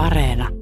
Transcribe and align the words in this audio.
Areena. 0.00 0.59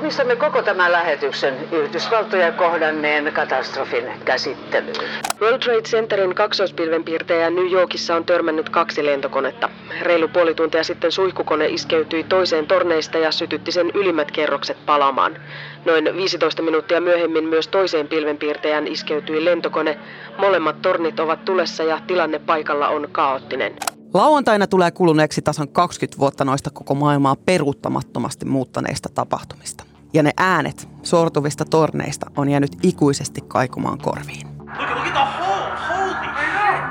Omistamme 0.00 0.36
koko 0.36 0.62
tämän 0.62 0.92
lähetyksen 0.92 1.54
Yhdysvaltoja 1.72 2.52
kohdanneen 2.52 3.32
katastrofin 3.32 4.04
käsittelyyn. 4.24 4.96
World 5.40 5.58
Trade 5.58 5.82
Centerin 5.82 6.34
kaksoispilvenpiirtäjä 6.34 7.50
New 7.50 7.72
Yorkissa 7.72 8.16
on 8.16 8.24
törmännyt 8.24 8.68
kaksi 8.68 9.04
lentokonetta. 9.04 9.68
Reilu 10.02 10.28
puoli 10.28 10.54
tuntia 10.54 10.84
sitten 10.84 11.12
suihkukone 11.12 11.66
iskeytyi 11.66 12.24
toiseen 12.24 12.66
torneista 12.66 13.18
ja 13.18 13.32
sytytti 13.32 13.72
sen 13.72 13.90
ylimmät 13.94 14.30
kerrokset 14.30 14.76
palamaan. 14.86 15.36
Noin 15.84 16.04
15 16.16 16.62
minuuttia 16.62 17.00
myöhemmin 17.00 17.44
myös 17.44 17.68
toiseen 17.68 18.08
pilvenpiirtäjän 18.08 18.86
iskeytyi 18.86 19.44
lentokone. 19.44 19.98
Molemmat 20.38 20.82
tornit 20.82 21.20
ovat 21.20 21.44
tulessa 21.44 21.82
ja 21.82 22.00
tilanne 22.06 22.38
paikalla 22.38 22.88
on 22.88 23.08
kaoottinen. 23.12 23.76
Lauantaina 24.14 24.66
tulee 24.66 24.90
kuluneeksi 24.90 25.42
tasan 25.42 25.68
20 25.68 26.18
vuotta 26.18 26.44
noista 26.44 26.70
koko 26.70 26.94
maailmaa 26.94 27.36
peruuttamattomasti 27.36 28.44
muuttaneista 28.46 29.08
tapahtumista. 29.14 29.89
Ja 30.12 30.22
ne 30.22 30.30
äänet 30.36 30.88
sortuvista 31.02 31.64
torneista 31.64 32.30
on 32.36 32.48
jäänyt 32.48 32.76
ikuisesti 32.82 33.40
kaikumaan 33.48 33.98
korviin. 33.98 34.46
Look, 34.48 34.90
look 34.90 35.06
at 35.06 35.12
the 35.12 35.44
hole. 35.44 35.70
Holy 35.88 36.14
shit. 36.38 36.84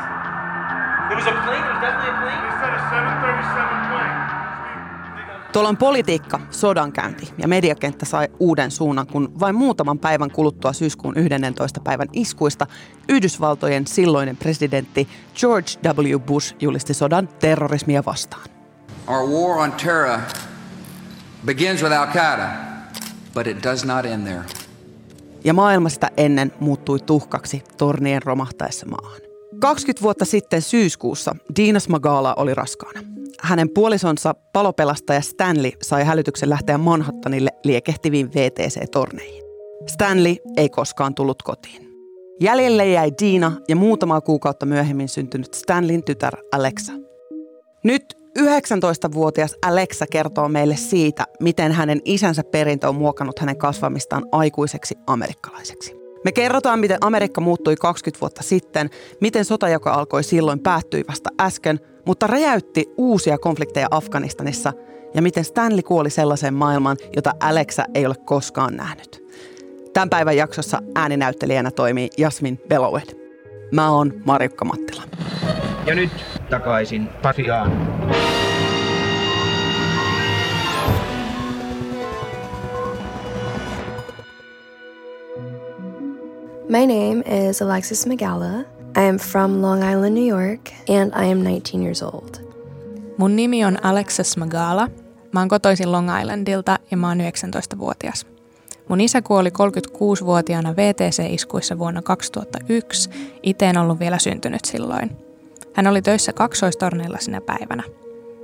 There 1.08 1.16
was 1.16 1.28
a 1.28 1.32
plane. 1.32 1.62
There 1.62 1.74
was 1.74 1.82
definitely 1.82 2.10
a 2.10 2.22
plane. 2.22 2.42
They 2.42 2.60
said 2.60 2.74
a 2.74 2.90
737 2.90 3.88
plane. 3.90 4.40
Tuolla 5.54 5.70
on 5.70 5.78
politiikka, 5.78 6.40
sodankäynti 6.52 7.34
ja 7.38 7.48
mediakenttä 7.48 8.06
sai 8.06 8.28
uuden 8.40 8.72
suunnan, 8.72 9.08
kun 9.08 9.40
vain 9.40 9.56
muutaman 9.56 10.00
päivän 10.00 10.32
kuluttua 10.32 10.74
syyskuun 10.74 11.18
11. 11.18 11.80
päivän 11.80 12.08
iskuista 12.14 12.68
Yhdysvaltojen 13.10 13.88
silloinen 13.88 14.38
presidentti 14.38 15.08
George 15.40 15.68
W. 15.84 16.20
Bush 16.20 16.56
julisti 16.60 16.94
sodan 16.94 17.28
terrorismia 17.28 18.04
vastaan. 18.06 18.44
Our 19.08 19.30
war 19.30 19.60
on 19.60 19.72
terror 19.72 20.20
begins 21.46 21.84
with 21.84 21.94
Al 21.94 22.08
Qaeda, 22.08 22.48
but 23.34 23.48
it 23.48 23.64
does 23.64 23.86
not 23.86 24.06
end 24.06 24.28
there. 24.28 24.44
Ja 25.44 25.54
maailma 25.54 25.90
sitä 25.90 26.12
ennen 26.18 26.52
muuttui 26.60 27.00
tuhkaksi 27.00 27.64
tornien 27.78 28.24
romahtaessa 28.24 28.86
maahan. 28.86 29.22
20 29.60 30.04
vuotta 30.04 30.26
sitten 30.26 30.62
syyskuussa 30.62 31.36
Dinas 31.56 31.90
Magala 31.90 32.34
oli 32.34 32.54
raskaana. 32.54 33.02
Hänen 33.42 33.70
puolisonsa 33.70 34.34
palopelastaja 34.54 35.22
Stanley 35.22 35.72
sai 35.82 36.04
hälytyksen 36.04 36.50
lähteä 36.50 36.78
Manhattanille 36.78 37.50
liekehtiviin 37.64 38.32
VTC-torneihin. 38.32 39.44
Stanley 39.88 40.36
ei 40.58 40.70
koskaan 40.70 41.16
tullut 41.16 41.44
kotiin. 41.44 41.90
Jäljelle 42.42 42.88
jäi 42.88 43.12
Dina 43.22 43.52
ja 43.68 43.76
muutama 43.76 44.22
kuukautta 44.22 44.66
myöhemmin 44.66 45.10
syntynyt 45.10 45.54
Stanlin 45.54 46.04
tytär 46.04 46.38
Alexa. 46.52 46.94
Nyt 47.84 48.19
19-vuotias 48.40 49.56
Alexa 49.66 50.06
kertoo 50.12 50.50
meille 50.50 50.76
siitä, 50.76 51.26
miten 51.40 51.72
hänen 51.72 52.02
isänsä 52.06 52.44
perintö 52.44 52.90
on 52.90 52.96
muokannut 52.96 53.40
hänen 53.40 53.58
kasvamistaan 53.58 54.26
aikuiseksi 54.32 54.96
amerikkalaiseksi. 55.08 56.00
Me 56.26 56.32
kerrotaan, 56.32 56.80
miten 56.80 56.98
Amerikka 57.02 57.42
muuttui 57.42 57.76
20 57.76 58.22
vuotta 58.22 58.44
sitten, 58.44 58.90
miten 59.22 59.46
sota, 59.46 59.70
joka 59.70 59.94
alkoi 59.94 60.24
silloin, 60.24 60.60
päättyi 60.60 61.04
vasta 61.08 61.30
äsken, 61.42 61.80
mutta 62.06 62.28
räjäytti 62.28 62.86
uusia 62.98 63.38
konflikteja 63.38 63.88
Afganistanissa 63.92 64.74
ja 65.14 65.22
miten 65.22 65.44
Stanley 65.44 65.82
kuoli 65.82 66.10
sellaiseen 66.10 66.54
maailmaan, 66.54 66.98
jota 67.16 67.32
Alexa 67.40 67.86
ei 67.94 68.06
ole 68.06 68.16
koskaan 68.26 68.76
nähnyt. 68.76 69.24
Tämän 69.94 70.10
päivän 70.10 70.38
jaksossa 70.38 70.82
ääninäyttelijänä 70.96 71.72
toimii 71.72 72.10
Jasmin 72.18 72.60
Belowed. 72.68 73.20
Mä 73.72 73.92
oon 73.92 74.14
Marjukka 74.26 74.66
Mattila. 74.66 75.04
Ja 75.86 75.96
nyt 75.96 76.12
takaisin 76.50 77.10
Pasiaan. 77.22 77.72
My 86.70 86.86
name 86.86 87.24
is 87.50 87.62
Alexis 87.62 88.06
Magala. 88.06 88.66
I 88.98 89.10
am 89.10 89.18
from 89.18 89.62
Long 89.62 89.84
Island, 89.84 90.16
New 90.16 90.28
York, 90.28 90.72
and 90.90 91.14
I 91.16 91.32
am 91.32 91.44
19 91.44 91.84
years 91.84 92.04
old. 92.04 92.40
Mun 93.18 93.36
nimi 93.36 93.66
on 93.66 93.86
Alexis 93.86 94.38
Magala. 94.38 94.88
Mä 95.32 95.40
oon 95.40 95.50
kotoisin 95.50 95.92
Long 95.92 96.10
Islandilta 96.22 96.80
ja 96.92 96.98
mä 96.98 97.08
oon 97.08 97.18
19-vuotias. 97.18 98.26
Mun 98.88 99.02
isä 99.02 99.22
kuoli 99.22 99.50
36-vuotiaana 99.50 100.74
VTC-iskuissa 100.74 101.78
vuonna 101.78 102.02
2001. 102.02 103.10
Itse 103.44 103.66
en 103.66 103.78
ollut 103.78 104.00
vielä 104.00 104.20
syntynyt 104.20 104.66
silloin. 104.66 105.29
Hän 105.80 105.88
oli 105.88 106.02
töissä 106.02 106.34
kaksoistorneilla 106.34 107.18
sinä 107.20 107.42
päivänä. 107.42 107.84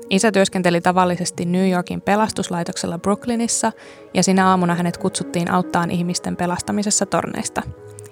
Isä 0.09 0.31
työskenteli 0.31 0.81
tavallisesti 0.81 1.45
New 1.45 1.69
Yorkin 1.71 2.01
pelastuslaitoksella 2.01 2.97
Brooklynissa 2.97 3.71
ja 4.13 4.23
sinä 4.23 4.49
aamuna 4.49 4.75
hänet 4.75 4.97
kutsuttiin 4.97 5.51
auttaan 5.51 5.91
ihmisten 5.91 6.35
pelastamisessa 6.35 7.05
torneista– 7.05 7.61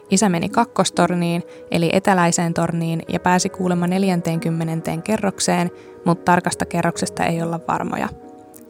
Isä 0.09 0.29
meni 0.29 0.50
kakkostorniin, 0.50 1.44
eli 1.72 1.89
eteläiseen 1.94 2.53
torniin, 2.53 3.01
ja 3.07 3.19
pääsi 3.19 3.50
kuulemma 3.50 3.88
40. 3.88 4.97
kerrokseen, 5.03 5.72
mutta 6.05 6.31
tarkasta 6.31 6.66
kerroksesta 6.66 7.25
ei 7.25 7.41
olla 7.41 7.59
varmoja. 7.67 8.09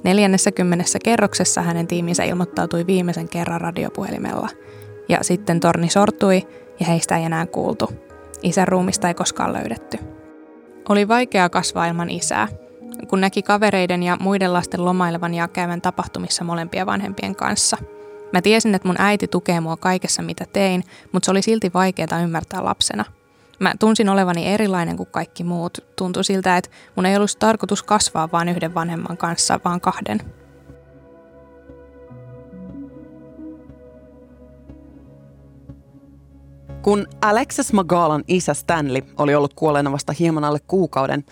40. 0.03 0.85
kerroksessa 1.03 1.62
hänen 1.62 1.88
tiiminsä 1.88 2.24
ilmoittautui 2.24 2.88
viimeisen 2.88 3.30
kerran 3.30 3.62
radiopuhelimella. 3.62 4.50
Ja 5.09 5.18
sitten 5.22 5.59
torni 5.59 5.90
sortui, 5.90 6.47
ja 6.80 6.85
heistä 6.85 7.18
ei 7.18 7.24
enää 7.24 7.46
kuultu. 7.46 7.90
Isän 8.44 8.68
ruumista 8.68 9.08
ei 9.08 9.14
koskaan 9.14 9.53
löydetty. 9.53 9.97
Oli 10.90 11.08
vaikea 11.08 11.50
kasvaa 11.50 11.86
ilman 11.86 12.10
isää, 12.10 12.48
kun 13.08 13.22
näki 13.22 13.42
kavereiden 13.42 14.04
ja 14.04 14.18
muiden 14.20 14.54
lasten 14.54 14.86
lomailevan 14.86 15.34
ja 15.34 15.48
käyvän 15.48 15.82
tapahtumissa 15.82 16.44
molempien 16.44 16.86
vanhempien 16.86 17.36
kanssa– 17.36 17.78
Mä 18.34 18.42
tiesin, 18.42 18.76
että 18.76 18.88
mun 18.88 18.96
äiti 19.00 19.28
tukee 19.28 19.60
mua 19.60 19.78
kaikessa 19.78 20.22
mitä 20.22 20.46
tein, 20.54 20.84
mutta 21.12 21.26
se 21.26 21.32
oli 21.32 21.42
silti 21.42 21.72
vaikeaa 21.74 22.22
ymmärtää 22.24 22.64
lapsena. 22.64 23.06
Mä 23.60 23.74
tunsin 23.80 24.10
olevani 24.10 24.46
erilainen 24.46 24.98
kuin 24.98 25.10
kaikki 25.12 25.44
muut. 25.44 25.78
Tuntui 25.96 26.24
siltä, 26.24 26.58
että 26.58 26.70
mun 26.96 27.06
ei 27.06 27.16
ollut 27.16 27.40
tarkoitus 27.40 27.84
kasvaa 27.84 28.30
vain 28.32 28.50
yhden 28.50 28.74
vanhemman 28.74 29.18
kanssa, 29.18 29.60
vaan 29.66 29.82
kahden. 29.82 30.20
Kun 36.84 37.08
Alexis 37.22 37.74
Magalan 37.74 38.24
isä 38.28 38.54
Stanley 38.54 39.02
oli 39.18 39.36
ollut 39.36 39.54
kuolleena 39.54 39.92
vasta 39.92 40.14
hieman 40.20 40.44
alle 40.44 40.60
kuukauden, 40.68 41.24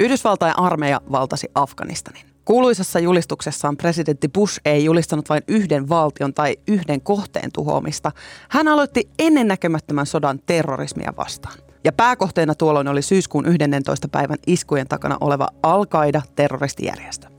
Yhdysvaltain 0.00 0.58
armeija 0.58 1.00
valtasi 1.12 1.48
Afganistanin. 1.54 2.26
Kuuluisassa 2.44 2.98
julistuksessaan 2.98 3.76
presidentti 3.76 4.28
Bush 4.28 4.60
ei 4.64 4.84
julistanut 4.84 5.28
vain 5.28 5.42
yhden 5.48 5.88
valtion 5.88 6.34
tai 6.34 6.56
yhden 6.68 7.00
kohteen 7.00 7.52
tuhoamista. 7.52 8.12
Hän 8.48 8.68
aloitti 8.68 9.08
ennennäkemättömän 9.18 10.06
sodan 10.06 10.38
terrorismia 10.46 11.12
vastaan. 11.16 11.58
Ja 11.84 11.92
pääkohteena 11.92 12.54
tuolloin 12.54 12.88
oli 12.88 13.02
syyskuun 13.02 13.46
11. 13.46 14.08
päivän 14.08 14.38
iskujen 14.46 14.88
takana 14.88 15.16
oleva 15.20 15.48
Al-Qaida-terroristijärjestö. 15.62 17.35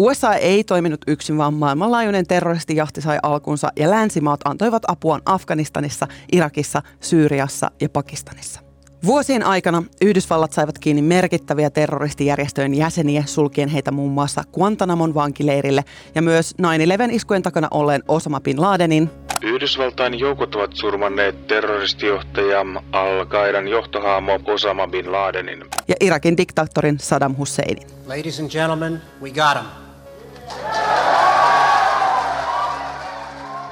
USA 0.00 0.34
ei 0.34 0.64
toiminut 0.64 1.00
yksin, 1.06 1.38
vaan 1.38 1.54
maailmanlaajuinen 1.54 2.26
terroristijahti 2.26 3.00
sai 3.00 3.18
alkunsa 3.22 3.68
ja 3.76 3.90
länsimaat 3.90 4.40
antoivat 4.44 4.82
apuaan 4.88 5.22
Afganistanissa, 5.26 6.06
Irakissa, 6.32 6.82
Syyriassa 7.00 7.70
ja 7.80 7.88
Pakistanissa. 7.88 8.60
Vuosien 9.04 9.46
aikana 9.46 9.82
Yhdysvallat 10.00 10.52
saivat 10.52 10.78
kiinni 10.78 11.02
merkittäviä 11.02 11.70
terroristijärjestöjen 11.70 12.74
jäseniä, 12.74 13.22
sulkien 13.26 13.68
heitä 13.68 13.90
muun 13.90 14.12
muassa 14.12 14.42
Guantanamon 14.52 15.14
vankileirille 15.14 15.84
ja 16.14 16.22
myös 16.22 16.54
9-11 16.62 16.64
iskujen 17.10 17.42
takana 17.42 17.68
olleen 17.70 18.02
Osama 18.08 18.40
Bin 18.40 18.60
Ladenin. 18.60 19.10
Yhdysvaltain 19.42 20.18
joukot 20.18 20.54
ovat 20.54 20.70
surmanneet 20.74 21.46
terroristijohtaja 21.46 22.60
Al-Qaidan 22.92 23.68
johtohaamo 23.68 24.40
Osama 24.44 24.86
Bin 24.88 25.12
Ladenin. 25.12 25.64
Ja 25.88 25.94
Irakin 26.00 26.36
diktaattorin 26.36 26.98
Saddam 26.98 27.36
Husseinin. 27.38 27.86
Ladies 28.06 28.40
and 28.40 28.50
gentlemen, 28.50 29.02
we 29.22 29.30
got 29.30 29.54
him. 29.54 29.79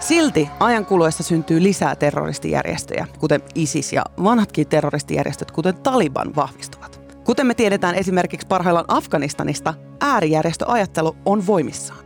Silti 0.00 0.50
ajan 0.60 0.86
kuluessa 0.86 1.22
syntyy 1.22 1.62
lisää 1.62 1.96
terroristijärjestöjä, 1.96 3.06
kuten 3.18 3.42
ISIS 3.54 3.92
ja 3.92 4.04
vanhatkin 4.24 4.66
terroristijärjestöt, 4.66 5.50
kuten 5.50 5.74
Taliban, 5.74 6.36
vahvistuvat. 6.36 7.00
Kuten 7.24 7.46
me 7.46 7.54
tiedetään 7.54 7.94
esimerkiksi 7.94 8.46
parhaillaan 8.46 8.84
Afganistanista, 8.88 9.74
äärijärjestöajattelu 10.00 11.16
on 11.24 11.46
voimissaan. 11.46 12.04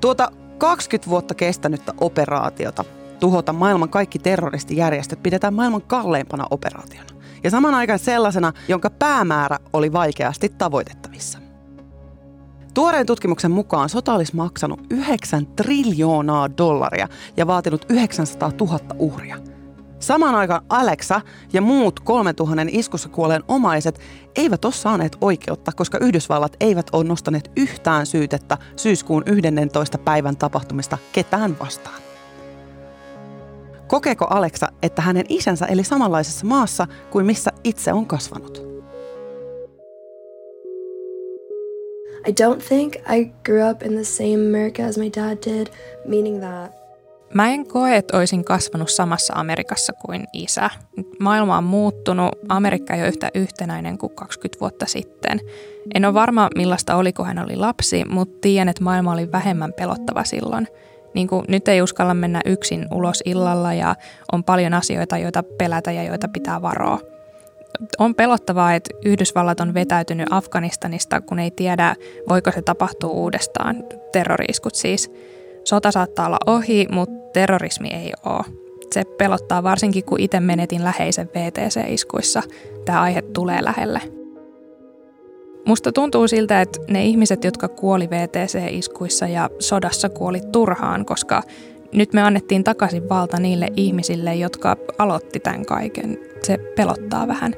Tuota 0.00 0.32
20 0.58 1.10
vuotta 1.10 1.34
kestänyttä 1.34 1.94
operaatiota 2.00 2.84
tuhota 3.20 3.52
maailman 3.52 3.88
kaikki 3.88 4.18
terroristijärjestöt 4.18 5.22
pidetään 5.22 5.54
maailman 5.54 5.82
kalleimpana 5.82 6.46
operaationa. 6.50 7.08
Ja 7.44 7.50
saman 7.50 7.74
aikaan 7.74 7.98
sellaisena, 7.98 8.52
jonka 8.68 8.90
päämäärä 8.90 9.58
oli 9.72 9.92
vaikeasti 9.92 10.48
tavoitettavissa. 10.48 11.38
Tuoreen 12.74 13.06
tutkimuksen 13.06 13.50
mukaan 13.50 13.88
sota 13.88 14.14
olisi 14.14 14.36
maksanut 14.36 14.80
9 14.90 15.46
triljoonaa 15.46 16.56
dollaria 16.58 17.08
ja 17.36 17.46
vaatinut 17.46 17.86
900 17.88 18.52
000 18.60 18.78
uhria. 18.98 19.38
Samaan 19.98 20.34
aikaan 20.34 20.64
Alexa 20.68 21.20
ja 21.52 21.60
muut 21.60 22.00
3000 22.00 22.66
iskussa 22.68 23.08
kuolleen 23.08 23.42
omaiset 23.48 24.00
eivät 24.36 24.64
ole 24.64 24.72
saaneet 24.72 25.16
oikeutta, 25.20 25.72
koska 25.72 25.98
Yhdysvallat 25.98 26.56
eivät 26.60 26.86
ole 26.92 27.04
nostaneet 27.04 27.50
yhtään 27.56 28.06
syytettä 28.06 28.58
syyskuun 28.76 29.22
11. 29.26 29.98
päivän 29.98 30.36
tapahtumista 30.36 30.98
ketään 31.12 31.56
vastaan. 31.60 32.02
Kokeeko 33.88 34.26
Alexa, 34.30 34.68
että 34.82 35.02
hänen 35.02 35.24
isänsä 35.28 35.66
eli 35.66 35.84
samanlaisessa 35.84 36.46
maassa 36.46 36.86
kuin 37.10 37.26
missä 37.26 37.50
itse 37.64 37.92
on 37.92 38.06
kasvanut? 38.06 38.71
I 42.28 42.32
don't 42.44 42.62
think 42.68 42.94
I 42.94 43.32
grew 43.44 43.70
up 43.70 43.82
in 43.82 43.92
the 43.92 44.04
same 44.04 44.34
America 44.34 44.82
as 44.82 44.98
my 44.98 45.10
dad 45.16 45.38
did, 45.46 45.66
meaning 46.06 46.40
that 46.40 46.82
Mä 47.34 47.48
en 47.48 47.66
koe, 47.66 47.96
että 47.96 48.18
olisin 48.18 48.44
kasvanut 48.44 48.90
samassa 48.90 49.34
Amerikassa 49.36 49.92
kuin 49.92 50.24
isä. 50.32 50.70
Maailma 51.20 51.58
on 51.58 51.64
muuttunut, 51.64 52.28
Amerikka 52.48 52.94
ei 52.94 53.00
ole 53.00 53.08
yhtä 53.08 53.30
yhtenäinen 53.34 53.98
kuin 53.98 54.14
20 54.14 54.60
vuotta 54.60 54.86
sitten. 54.86 55.40
En 55.94 56.04
ole 56.04 56.14
varma, 56.14 56.48
millaista 56.56 56.96
oli, 56.96 57.12
kun 57.12 57.26
hän 57.26 57.38
oli 57.38 57.56
lapsi, 57.56 58.04
mutta 58.04 58.38
tiedän, 58.40 58.68
että 58.68 58.84
maailma 58.84 59.12
oli 59.12 59.32
vähemmän 59.32 59.72
pelottava 59.72 60.24
silloin. 60.24 60.68
Niin 61.14 61.28
kuin 61.28 61.44
nyt 61.48 61.68
ei 61.68 61.82
uskalla 61.82 62.14
mennä 62.14 62.40
yksin 62.44 62.86
ulos 62.94 63.22
illalla 63.24 63.74
ja 63.74 63.94
on 64.32 64.44
paljon 64.44 64.74
asioita, 64.74 65.18
joita 65.18 65.42
pelätä 65.42 65.92
ja 65.92 66.02
joita 66.02 66.28
pitää 66.28 66.62
varoa. 66.62 66.98
On 67.98 68.14
pelottavaa, 68.14 68.74
että 68.74 68.90
Yhdysvallat 69.04 69.60
on 69.60 69.74
vetäytynyt 69.74 70.26
Afganistanista, 70.30 71.20
kun 71.20 71.38
ei 71.38 71.50
tiedä, 71.50 71.96
voiko 72.28 72.52
se 72.52 72.62
tapahtua 72.62 73.10
uudestaan. 73.10 73.84
Terroriiskut 74.12 74.74
siis. 74.74 75.10
Sota 75.64 75.90
saattaa 75.90 76.26
olla 76.26 76.38
ohi, 76.46 76.86
mutta 76.90 77.30
terrorismi 77.32 77.88
ei 77.88 78.12
ole. 78.26 78.44
Se 78.92 79.04
pelottaa 79.04 79.62
varsinkin, 79.62 80.04
kun 80.04 80.20
itse 80.20 80.40
menetin 80.40 80.84
läheisen 80.84 81.30
VTC-iskuissa. 81.34 82.42
Tämä 82.84 83.00
aihe 83.00 83.22
tulee 83.22 83.64
lähelle. 83.64 84.00
Musta 85.66 85.92
tuntuu 85.92 86.28
siltä, 86.28 86.60
että 86.60 86.78
ne 86.88 87.04
ihmiset, 87.04 87.44
jotka 87.44 87.68
kuoli 87.68 88.10
VTC-iskuissa 88.10 89.28
ja 89.28 89.50
sodassa 89.58 90.08
kuoli 90.08 90.40
turhaan, 90.52 91.04
koska 91.04 91.42
nyt 91.92 92.12
me 92.12 92.22
annettiin 92.22 92.64
takaisin 92.64 93.08
valta 93.08 93.40
niille 93.40 93.68
ihmisille, 93.76 94.34
jotka 94.34 94.76
aloitti 94.98 95.40
tämän 95.40 95.66
kaiken. 95.66 96.18
Se 96.42 96.58
pelottaa 96.76 97.28
vähän. 97.28 97.54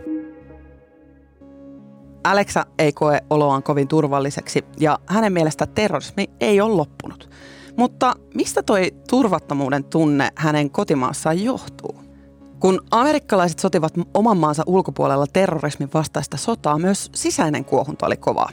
Alexa 2.25 2.67
ei 2.79 2.93
koe 2.93 3.21
oloaan 3.31 3.63
kovin 3.63 3.89
turvalliseksi 3.89 4.65
ja 4.81 4.99
hänen 5.07 5.33
mielestä 5.33 5.67
terrorismi 5.67 6.31
ei 6.41 6.61
ole 6.61 6.75
loppunut. 6.75 7.31
Mutta 7.77 8.15
mistä 8.35 8.63
toi 8.63 8.95
turvattomuuden 9.11 9.85
tunne 9.85 10.31
hänen 10.37 10.71
kotimaassaan 10.71 11.45
johtuu? 11.45 12.05
Kun 12.61 12.81
amerikkalaiset 12.91 13.59
sotivat 13.59 13.95
oman 14.15 14.37
maansa 14.37 14.63
ulkopuolella 14.67 15.27
terrorismin 15.33 15.91
vastaista 15.95 16.37
sotaa, 16.37 16.79
myös 16.79 17.11
sisäinen 17.15 17.65
kuohunta 17.65 18.07
oli 18.07 18.17
kovaa. 18.17 18.51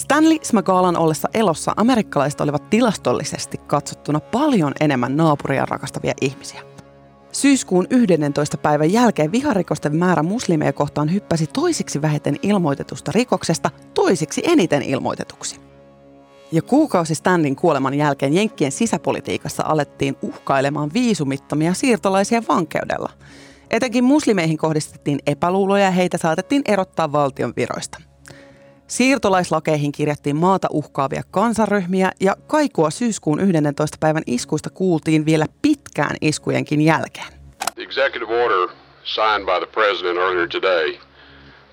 Stanley 0.00 0.38
Smagalan 0.42 0.96
ollessa 0.96 1.28
elossa 1.34 1.72
amerikkalaiset 1.76 2.40
olivat 2.40 2.70
tilastollisesti 2.70 3.58
katsottuna 3.58 4.20
paljon 4.20 4.72
enemmän 4.80 5.16
naapuria 5.16 5.66
rakastavia 5.66 6.14
ihmisiä. 6.20 6.62
Syyskuun 7.32 7.86
11. 7.90 8.58
päivän 8.58 8.92
jälkeen 8.92 9.32
viharikosten 9.32 9.96
määrä 9.96 10.22
muslimeja 10.22 10.72
kohtaan 10.72 11.12
hyppäsi 11.12 11.46
toisiksi 11.46 12.02
vähiten 12.02 12.36
ilmoitetusta 12.42 13.12
rikoksesta 13.14 13.70
toisiksi 13.94 14.42
eniten 14.44 14.82
ilmoitetuksi. 14.82 15.60
Ja 16.52 16.62
kuukausi 16.62 17.14
Stanlin 17.14 17.56
kuoleman 17.56 17.94
jälkeen 17.94 18.34
Jenkkien 18.34 18.72
sisäpolitiikassa 18.72 19.62
alettiin 19.66 20.16
uhkailemaan 20.22 20.90
viisumittomia 20.94 21.74
siirtolaisia 21.74 22.42
vankeudella. 22.48 23.10
Etenkin 23.70 24.04
muslimeihin 24.04 24.58
kohdistettiin 24.58 25.18
epäluuloja 25.26 25.84
ja 25.84 25.90
heitä 25.90 26.18
saatettiin 26.18 26.62
erottaa 26.64 27.12
valtion 27.12 27.52
viroista. 27.56 28.09
Siirtolaislakeihin 28.90 29.92
kirjattiin 29.92 30.36
maata 30.36 30.68
uhkaavia 30.70 31.22
kansaryhmiä 31.30 32.12
ja 32.20 32.36
kaikua 32.46 32.90
syyskuun 32.90 33.40
11. 33.40 33.96
päivän 34.00 34.22
iskuista 34.26 34.70
kuultiin 34.70 35.26
vielä 35.26 35.46
pitkään 35.62 36.16
iskujenkin 36.20 36.80
jälkeen. 36.80 37.26
The 37.74 37.82
executive 37.82 38.44
order 38.44 38.68
signed 39.04 39.44
by 39.44 39.66
the 39.66 39.72
president 39.72 40.18
earlier 40.18 40.48
today 40.48 40.98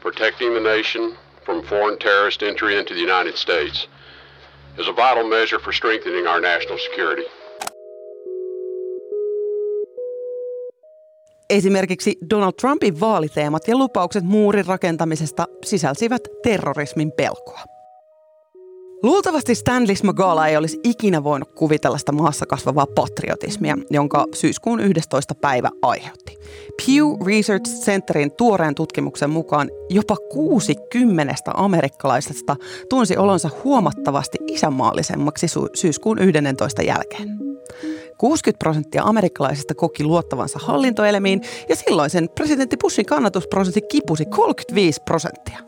protecting 0.02 0.52
the 0.52 0.78
nation 0.78 1.18
from 1.46 1.62
foreign 1.62 2.00
terrorist 2.00 2.44
entry 2.44 2.80
into 2.80 2.94
the 2.94 3.04
United 3.14 3.36
States 3.36 3.90
is 4.78 4.88
a 4.88 4.96
vital 4.96 5.28
measure 5.28 5.60
for 5.64 5.74
strengthening 5.74 6.28
our 6.28 6.42
national 6.42 6.78
security. 6.78 7.26
Esimerkiksi 11.50 12.18
Donald 12.30 12.54
Trumpin 12.62 13.00
vaaliteemat 13.00 13.68
ja 13.68 13.78
lupaukset 13.78 14.24
muurin 14.24 14.66
rakentamisesta 14.66 15.46
sisälsivät 15.66 16.22
terrorismin 16.44 17.12
pelkoa. 17.12 17.60
Luultavasti 19.04 19.56
Stanley 19.56 19.96
Smagala 19.96 20.48
ei 20.48 20.58
olisi 20.58 20.80
ikinä 20.84 21.24
voinut 21.24 21.52
kuvitella 21.52 21.98
sitä 21.98 22.12
maassa 22.12 22.46
kasvavaa 22.46 22.86
patriotismia, 22.96 23.78
jonka 23.90 24.26
syyskuun 24.34 24.80
11. 24.80 25.36
päivä 25.36 25.70
aiheutti. 25.82 26.38
Pew 26.86 27.28
Research 27.28 27.72
Centerin 27.86 28.32
tuoreen 28.32 28.76
tutkimuksen 28.76 29.30
mukaan 29.30 29.70
jopa 29.90 30.16
60 30.34 31.36
amerikkalaisesta 31.54 32.56
tunsi 32.90 33.18
olonsa 33.18 33.50
huomattavasti 33.64 34.38
isänmaallisemmaksi 34.48 35.48
syyskuun 35.76 36.20
11. 36.20 36.82
jälkeen. 36.82 37.30
60 38.18 38.60
prosenttia 38.60 39.04
amerikkalaisista 39.04 39.76
koki 39.76 40.04
luottavansa 40.04 40.60
hallintoelimiin 40.62 41.42
ja 41.70 41.76
silloin 41.76 42.10
sen 42.10 42.30
presidentti 42.36 42.78
Bushin 42.82 43.06
kannatusprosentti 43.06 43.82
kipusi 43.82 44.26
35 44.26 45.02
prosenttia. 45.06 45.60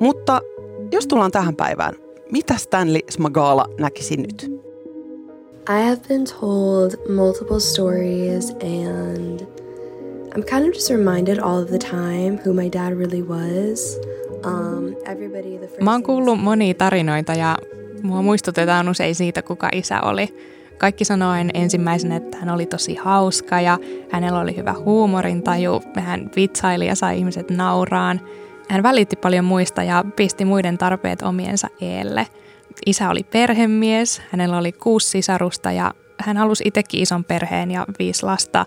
Mutta 0.00 0.40
jos 0.92 1.06
tullaan 1.06 1.30
tähän 1.30 1.56
päivään, 1.56 1.94
mitä 2.32 2.56
Stanley 2.56 3.00
Smagala 3.10 3.66
näkisi 3.80 4.16
nyt? 4.16 4.58
I 5.70 5.82
have 5.88 6.00
been 6.08 6.24
told 6.40 6.90
multiple 7.16 7.60
stories 7.60 8.50
and 8.50 9.40
I'm 10.34 10.44
kind 10.44 10.68
of 10.68 10.74
just 10.74 10.90
reminded 10.90 11.38
all 11.38 11.62
of 11.62 11.68
the 11.68 11.78
time 11.78 12.38
who 12.44 12.52
my 12.52 12.68
dad 12.72 12.94
really 12.94 13.22
was. 13.22 14.00
Um, 14.44 14.94
everybody, 15.04 15.58
the 15.58 15.66
first 15.66 15.80
Mä 15.80 15.92
oon 15.92 16.02
kuullut 16.02 16.40
monia 16.40 16.74
tarinoita 16.74 17.32
ja 17.32 17.56
mua 18.02 18.22
muistutetaan 18.22 18.88
usein 18.88 19.14
siitä, 19.14 19.42
kuka 19.42 19.68
isä 19.72 20.00
oli. 20.00 20.28
Kaikki 20.78 21.04
sanoen 21.04 21.50
ensimmäisenä, 21.54 22.16
että 22.16 22.36
hän 22.38 22.50
oli 22.50 22.66
tosi 22.66 22.94
hauska 22.94 23.60
ja 23.60 23.78
hänellä 24.10 24.40
oli 24.40 24.56
hyvä 24.56 24.74
huumorintaju. 24.84 25.82
Hän 26.00 26.30
vitsaili 26.36 26.86
ja 26.86 26.94
sai 26.94 27.18
ihmiset 27.18 27.50
nauraan. 27.50 28.20
Hän 28.68 28.82
välitti 28.82 29.16
paljon 29.16 29.44
muista 29.44 29.82
ja 29.82 30.04
pisti 30.16 30.44
muiden 30.44 30.78
tarpeet 30.78 31.22
omiensa 31.22 31.68
eelle. 31.80 32.26
Isä 32.86 33.10
oli 33.10 33.22
perhemies, 33.22 34.22
hänellä 34.30 34.58
oli 34.58 34.72
kuusi 34.72 35.08
sisarusta 35.08 35.72
ja 35.72 35.94
hän 36.18 36.36
halusi 36.36 36.64
itsekin 36.66 37.02
ison 37.02 37.24
perheen 37.24 37.70
ja 37.70 37.86
viisi 37.98 38.26
lasta. 38.26 38.66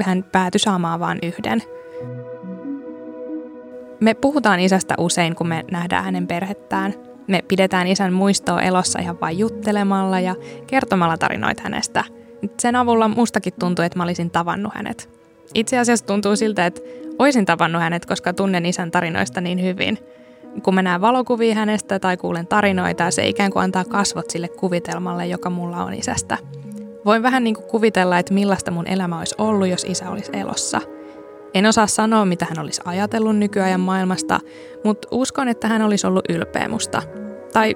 Hän 0.00 0.24
päätyi 0.32 0.58
saamaan 0.58 1.00
vain 1.00 1.18
yhden. 1.22 1.62
Me 4.00 4.14
puhutaan 4.14 4.60
isästä 4.60 4.94
usein, 4.98 5.34
kun 5.34 5.48
me 5.48 5.64
nähdään 5.70 6.04
hänen 6.04 6.26
perhettään. 6.26 7.09
Me 7.30 7.42
pidetään 7.48 7.86
isän 7.86 8.12
muistoa 8.12 8.62
elossa 8.62 8.98
ihan 8.98 9.20
vain 9.20 9.38
juttelemalla 9.38 10.20
ja 10.20 10.34
kertomalla 10.66 11.18
tarinoita 11.18 11.62
hänestä. 11.62 12.04
Sen 12.60 12.76
avulla 12.76 13.08
mustakin 13.08 13.52
tuntui, 13.58 13.86
että 13.86 13.98
mä 13.98 14.02
olisin 14.02 14.30
tavannut 14.30 14.74
hänet. 14.74 15.10
Itse 15.54 15.78
asiassa 15.78 16.06
tuntuu 16.06 16.36
siltä, 16.36 16.66
että 16.66 16.80
oisin 17.18 17.46
tavannut 17.46 17.82
hänet, 17.82 18.06
koska 18.06 18.32
tunnen 18.32 18.66
isän 18.66 18.90
tarinoista 18.90 19.40
niin 19.40 19.62
hyvin. 19.62 19.98
Kun 20.62 20.74
mä 20.74 20.82
näen 20.82 21.00
valokuvia 21.00 21.54
hänestä 21.54 21.98
tai 21.98 22.16
kuulen 22.16 22.46
tarinoita, 22.46 23.10
se 23.10 23.28
ikään 23.28 23.50
kuin 23.52 23.62
antaa 23.62 23.84
kasvot 23.84 24.30
sille 24.30 24.48
kuvitelmalle, 24.48 25.26
joka 25.26 25.50
mulla 25.50 25.84
on 25.84 25.94
isästä. 25.94 26.38
Voin 27.04 27.22
vähän 27.22 27.44
niin 27.44 27.54
kuin 27.54 27.66
kuvitella, 27.66 28.18
että 28.18 28.34
millaista 28.34 28.70
mun 28.70 28.86
elämä 28.86 29.18
olisi 29.18 29.34
ollut, 29.38 29.68
jos 29.68 29.84
isä 29.84 30.10
olisi 30.10 30.30
elossa. 30.34 30.80
En 31.54 31.66
osaa 31.66 31.86
sanoa, 31.86 32.24
mitä 32.24 32.46
hän 32.48 32.58
olisi 32.58 32.80
ajatellut 32.84 33.36
nykyajan 33.36 33.80
maailmasta, 33.80 34.40
mutta 34.84 35.08
uskon, 35.10 35.48
että 35.48 35.68
hän 35.68 35.82
olisi 35.82 36.06
ollut 36.06 36.24
ylpeä 36.28 36.68
musta. 36.68 37.02
Tai 37.52 37.74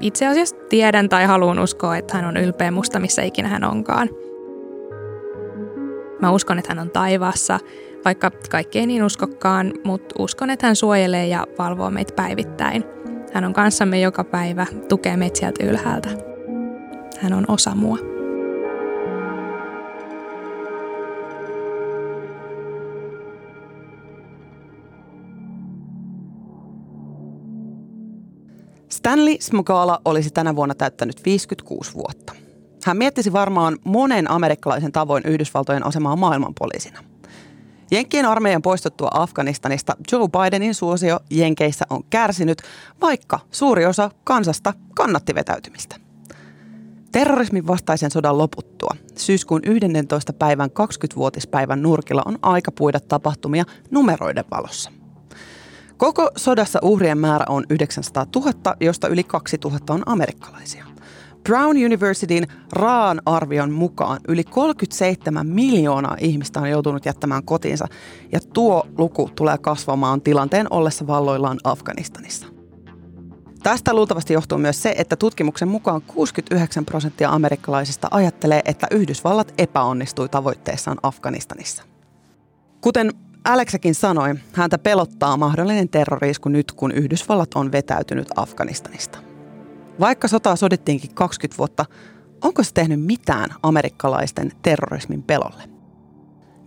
itse 0.00 0.26
asiassa 0.26 0.56
tiedän 0.68 1.08
tai 1.08 1.24
haluan 1.24 1.58
uskoa, 1.58 1.96
että 1.96 2.16
hän 2.16 2.24
on 2.24 2.36
ylpeä 2.36 2.70
musta, 2.70 3.00
missä 3.00 3.22
ikinä 3.22 3.48
hän 3.48 3.64
onkaan. 3.64 4.08
Mä 6.20 6.30
uskon, 6.30 6.58
että 6.58 6.70
hän 6.70 6.78
on 6.78 6.90
taivaassa, 6.90 7.58
vaikka 8.04 8.30
kaikki 8.50 8.78
ei 8.78 8.86
niin 8.86 9.04
uskokkaan, 9.04 9.72
mutta 9.84 10.14
uskon, 10.18 10.50
että 10.50 10.66
hän 10.66 10.76
suojelee 10.76 11.26
ja 11.26 11.46
valvoo 11.58 11.90
meitä 11.90 12.14
päivittäin. 12.14 12.84
Hän 13.32 13.44
on 13.44 13.52
kanssamme 13.52 14.00
joka 14.00 14.24
päivä, 14.24 14.66
tukee 14.88 15.16
meitä 15.16 15.38
sieltä 15.38 15.64
ylhäältä. 15.64 16.08
Hän 17.20 17.32
on 17.32 17.44
osa 17.48 17.74
mua. 17.74 18.15
Stanley 29.06 29.36
Smogala 29.40 30.00
olisi 30.04 30.30
tänä 30.30 30.56
vuonna 30.56 30.74
täyttänyt 30.74 31.24
56 31.24 31.94
vuotta. 31.94 32.32
Hän 32.84 32.96
miettisi 32.96 33.32
varmaan 33.32 33.78
monen 33.84 34.30
amerikkalaisen 34.30 34.92
tavoin 34.92 35.22
Yhdysvaltojen 35.26 35.86
asemaa 35.86 36.16
maailmanpoliisina– 36.16 37.04
Jenkkien 37.90 38.26
armeijan 38.26 38.62
poistuttua 38.62 39.08
Afganistanista 39.14 39.96
Joe 40.12 40.28
Bidenin 40.28 40.74
suosio 40.74 41.20
Jenkeissä 41.30 41.84
on 41.90 42.04
kärsinyt, 42.10 42.62
vaikka 43.00 43.40
suuri 43.50 43.86
osa 43.86 44.10
kansasta 44.24 44.72
kannatti 44.94 45.34
vetäytymistä. 45.34 45.96
Terrorismin 47.12 47.66
vastaisen 47.66 48.10
sodan 48.10 48.38
loputtua 48.38 48.96
syyskuun 49.16 49.60
11. 49.64 50.32
päivän 50.32 50.70
20-vuotispäivän 50.70 51.82
nurkilla 51.82 52.22
on 52.26 52.38
aika 52.42 52.72
puida 52.72 53.00
tapahtumia 53.00 53.64
numeroiden 53.90 54.44
valossa. 54.50 54.90
Koko 55.96 56.30
sodassa 56.36 56.78
uhrien 56.82 57.18
määrä 57.18 57.44
on 57.48 57.64
900 57.70 58.26
000, 58.34 58.52
josta 58.80 59.08
yli 59.08 59.24
2000 59.24 59.94
on 59.94 60.02
amerikkalaisia. 60.06 60.84
Brown 61.42 61.76
Universityn 61.84 62.46
Raan 62.72 63.22
arvion 63.26 63.72
mukaan 63.72 64.20
yli 64.28 64.44
37 64.44 65.46
miljoonaa 65.46 66.16
ihmistä 66.20 66.60
on 66.60 66.70
joutunut 66.70 67.06
jättämään 67.06 67.44
kotiinsa 67.44 67.88
ja 68.32 68.40
tuo 68.52 68.86
luku 68.98 69.30
tulee 69.34 69.58
kasvamaan 69.58 70.20
tilanteen 70.20 70.66
ollessa 70.70 71.06
valloillaan 71.06 71.58
Afganistanissa. 71.64 72.46
Tästä 73.62 73.94
luultavasti 73.94 74.32
johtuu 74.32 74.58
myös 74.58 74.82
se, 74.82 74.94
että 74.98 75.16
tutkimuksen 75.16 75.68
mukaan 75.68 76.02
69 76.02 76.84
prosenttia 76.84 77.30
amerikkalaisista 77.30 78.08
ajattelee, 78.10 78.62
että 78.64 78.86
Yhdysvallat 78.90 79.54
epäonnistui 79.58 80.28
tavoitteessaan 80.28 80.98
Afganistanissa. 81.02 81.82
Kuten 82.80 83.12
Alexakin 83.46 83.94
sanoi, 83.94 84.34
häntä 84.52 84.78
pelottaa 84.78 85.36
mahdollinen 85.36 85.88
terrorisku 85.88 86.48
nyt, 86.48 86.72
kun 86.72 86.92
Yhdysvallat 86.92 87.54
on 87.54 87.72
vetäytynyt 87.72 88.28
Afganistanista. 88.36 89.18
Vaikka 90.00 90.28
sotaa 90.28 90.56
sodittiinkin 90.56 91.14
20 91.14 91.58
vuotta, 91.58 91.84
onko 92.44 92.62
se 92.62 92.74
tehnyt 92.74 93.00
mitään 93.00 93.50
amerikkalaisten 93.62 94.52
terrorismin 94.62 95.22
pelolle? 95.22 95.62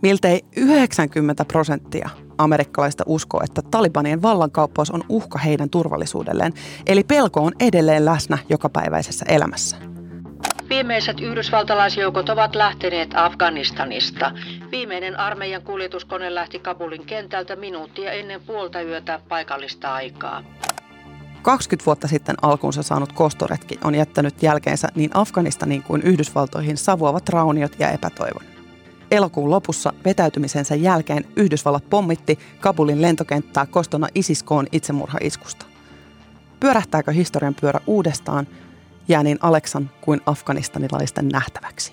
Miltei 0.02 0.44
90 0.56 1.44
prosenttia 1.44 2.10
amerikkalaista 2.38 3.04
uskoo, 3.06 3.40
että 3.44 3.62
talibanien 3.70 4.22
vallankauppaus 4.22 4.90
on 4.90 5.04
uhka 5.08 5.38
heidän 5.38 5.70
turvallisuudelleen, 5.70 6.52
eli 6.86 7.04
pelko 7.04 7.40
on 7.40 7.52
edelleen 7.60 8.04
läsnä 8.04 8.38
jokapäiväisessä 8.48 9.24
elämässä. 9.28 9.89
Viimeiset 10.70 11.20
yhdysvaltalaisjoukot 11.20 12.28
ovat 12.28 12.54
lähteneet 12.54 13.10
Afganistanista. 13.14 14.32
Viimeinen 14.70 15.20
armeijan 15.20 15.62
kuljetuskone 15.62 16.34
lähti 16.34 16.58
Kabulin 16.58 17.06
kentältä 17.06 17.56
minuuttia 17.56 18.12
ennen 18.12 18.40
puolta 18.46 18.82
yötä 18.82 19.20
paikallista 19.28 19.94
aikaa. 19.94 20.42
20 21.42 21.86
vuotta 21.86 22.08
sitten 22.08 22.36
alkuunsa 22.42 22.82
saanut 22.82 23.12
kostoretki 23.12 23.78
on 23.84 23.94
jättänyt 23.94 24.42
jälkeensä 24.42 24.88
niin 24.94 25.10
Afganistaniin 25.14 25.82
kuin 25.82 26.02
Yhdysvaltoihin 26.02 26.76
savuavat 26.76 27.28
rauniot 27.28 27.72
ja 27.78 27.90
epätoivon. 27.90 28.44
Elokuun 29.10 29.50
lopussa 29.50 29.92
vetäytymisensä 30.04 30.74
jälkeen 30.74 31.24
Yhdysvallat 31.36 31.90
pommitti 31.90 32.38
Kabulin 32.60 33.02
lentokenttää 33.02 33.66
kostona 33.66 34.06
Isiskoon 34.14 34.66
itsemurhaiskusta. 34.72 35.66
Pyörähtääkö 36.60 37.12
historian 37.12 37.54
pyörä 37.60 37.80
uudestaan, 37.86 38.46
jää 39.10 39.22
niin 39.22 39.38
Aleksan 39.40 39.90
kuin 40.00 40.20
afganistanilaisten 40.26 41.28
nähtäväksi. 41.28 41.92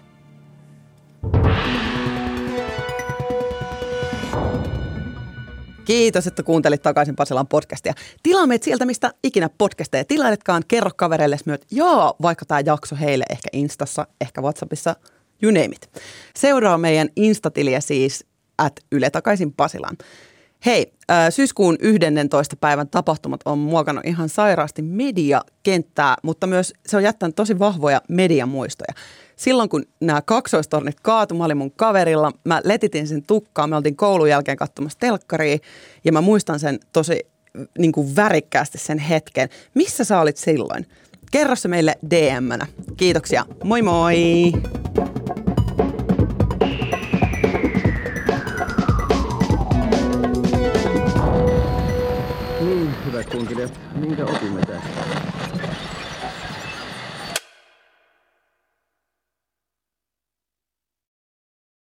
Kiitos, 5.86 6.28
että 6.28 6.44
kuuntelit 6.44 6.82
takaisin 6.82 7.16
Pasilan 7.16 7.48
podcastia. 7.48 7.94
Tilaa 8.24 8.48
meitä 8.48 8.66
sieltä, 8.66 8.86
mistä 8.86 9.14
ikinä 9.24 9.50
podcasteja 9.58 10.06
tilailetkaan. 10.06 10.64
Kerro 10.68 10.92
kavereille 10.96 11.38
myös, 11.46 11.60
joo, 11.72 12.16
vaikka 12.22 12.46
tämä 12.46 12.62
jakso 12.66 12.96
heille 12.96 13.26
ehkä 13.30 13.50
Instassa, 13.54 14.08
ehkä 14.22 14.42
Whatsappissa, 14.42 14.96
you 15.44 15.52
name 15.52 15.66
it. 15.66 15.90
Seuraa 16.38 16.78
meidän 16.78 17.10
Instatiliä 17.16 17.82
siis 17.82 18.26
at 18.58 18.80
Yle 18.92 19.10
takaisin 19.10 19.54
Pasilaan. 19.54 19.98
Hei, 20.68 20.94
syyskuun 21.30 21.76
11. 21.80 22.56
päivän 22.56 22.88
tapahtumat 22.88 23.42
on 23.46 23.58
muokannut 23.58 24.06
ihan 24.06 24.30
sairaasti 24.30 24.82
mediakenttää, 24.82 26.16
mutta 26.24 26.48
myös 26.48 26.74
se 26.88 26.98
on 26.98 27.04
jättänyt 27.04 27.36
tosi 27.36 27.60
vahvoja 27.60 28.02
mediamuistoja 28.10 28.94
silloin 29.36 29.70
kun 29.70 29.86
nämä 30.00 30.22
kaksoistornit 30.22 31.00
kaatu, 31.00 31.36
mä 31.36 31.46
olin 31.46 31.58
mun 31.58 31.72
kaverilla, 31.72 32.32
mä 32.44 32.62
letitin 32.64 33.08
sen 33.08 33.24
tukkaan, 33.24 33.70
me 33.70 33.76
oltiin 33.76 33.96
koulun 33.96 34.30
jälkeen 34.30 34.58
katsomassa 34.58 35.00
telkkaria 35.00 35.58
ja 36.04 36.12
mä 36.12 36.22
muistan 36.22 36.60
sen 36.60 36.80
tosi 36.94 37.20
niin 37.78 37.92
kuin 37.92 38.16
värikkäästi 38.16 38.78
sen 38.78 39.00
hetken. 39.00 39.50
Missä 39.74 40.04
sä 40.04 40.20
olit 40.20 40.38
silloin? 40.38 40.86
Kerro 41.32 41.56
se 41.56 41.68
meille 41.68 41.96
DM-nä. 42.10 42.68
Kiitoksia. 42.98 43.46
Moi 43.64 43.82
moi! 43.82 44.52